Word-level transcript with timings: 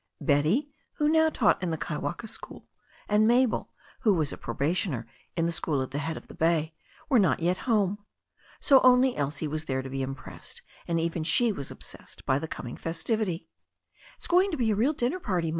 Betty, 0.19 0.71
who 0.93 1.07
now 1.07 1.29
taught 1.29 1.61
in 1.61 1.69
the 1.69 1.77
Kaiwaka 1.77 2.27
school, 2.27 2.67
and 3.07 3.27
Mabel, 3.27 3.71
who 3.99 4.15
was 4.15 4.33
a 4.33 4.35
pro 4.37 4.55
bationer 4.55 5.05
in 5.37 5.45
the 5.45 5.51
school 5.51 5.79
at 5.83 5.91
the 5.91 5.99
head 5.99 6.17
of 6.17 6.25
the 6.25 6.33
bay, 6.33 6.73
were 7.07 7.19
not 7.19 7.39
yet 7.39 7.59
home. 7.69 7.99
So 8.59 8.79
that 8.79 8.87
only 8.87 9.15
Elsie 9.15 9.47
was 9.47 9.65
there 9.65 9.83
to 9.83 9.91
be 9.91 10.01
impressed, 10.01 10.63
and 10.87 10.99
even 10.99 11.21
she 11.21 11.51
was 11.51 11.69
obsessed 11.69 12.25
by 12.25 12.39
the 12.39 12.47
coming 12.47 12.77
festivity. 12.77 13.47
"It's 14.17 14.27
to 14.27 14.57
be 14.57 14.71
a 14.71 14.75
real 14.75 14.93
dinner 14.93 15.19
party. 15.19 15.49